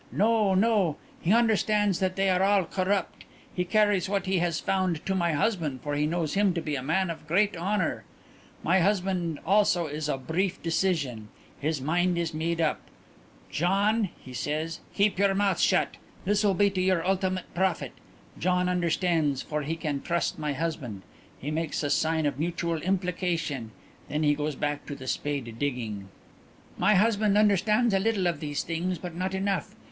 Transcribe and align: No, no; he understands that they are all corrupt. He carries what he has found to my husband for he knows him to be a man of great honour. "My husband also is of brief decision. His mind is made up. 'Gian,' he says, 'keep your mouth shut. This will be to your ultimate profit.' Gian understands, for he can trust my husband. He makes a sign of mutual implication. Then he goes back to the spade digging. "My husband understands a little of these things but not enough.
No, 0.11 0.55
no; 0.55 0.97
he 1.21 1.31
understands 1.31 1.99
that 1.99 2.15
they 2.15 2.27
are 2.31 2.41
all 2.41 2.63
corrupt. 2.65 3.23
He 3.53 3.63
carries 3.63 4.09
what 4.09 4.25
he 4.25 4.39
has 4.39 4.59
found 4.59 5.05
to 5.05 5.13
my 5.13 5.33
husband 5.33 5.81
for 5.83 5.93
he 5.93 6.07
knows 6.07 6.33
him 6.33 6.55
to 6.55 6.59
be 6.61 6.75
a 6.75 6.81
man 6.81 7.11
of 7.11 7.27
great 7.27 7.55
honour. 7.55 8.03
"My 8.63 8.79
husband 8.79 9.37
also 9.45 9.85
is 9.85 10.09
of 10.09 10.25
brief 10.25 10.59
decision. 10.63 11.27
His 11.59 11.79
mind 11.81 12.17
is 12.17 12.33
made 12.33 12.59
up. 12.59 12.81
'Gian,' 13.51 14.09
he 14.19 14.33
says, 14.33 14.79
'keep 14.95 15.19
your 15.19 15.35
mouth 15.35 15.59
shut. 15.59 15.97
This 16.25 16.43
will 16.43 16.55
be 16.55 16.71
to 16.71 16.81
your 16.81 17.07
ultimate 17.07 17.53
profit.' 17.53 17.93
Gian 18.39 18.69
understands, 18.69 19.43
for 19.43 19.61
he 19.61 19.75
can 19.75 20.01
trust 20.01 20.39
my 20.39 20.53
husband. 20.53 21.03
He 21.37 21.51
makes 21.51 21.83
a 21.83 21.91
sign 21.91 22.25
of 22.25 22.39
mutual 22.39 22.81
implication. 22.81 23.69
Then 24.09 24.23
he 24.23 24.33
goes 24.33 24.55
back 24.55 24.87
to 24.87 24.95
the 24.95 25.05
spade 25.05 25.59
digging. 25.59 26.07
"My 26.75 26.95
husband 26.95 27.37
understands 27.37 27.93
a 27.93 27.99
little 27.99 28.25
of 28.25 28.39
these 28.39 28.63
things 28.63 28.97
but 28.97 29.13
not 29.13 29.35
enough. 29.35 29.75